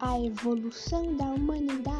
a 0.00 0.20
evolução 0.20 1.16
da 1.16 1.24
humanidade. 1.24 1.97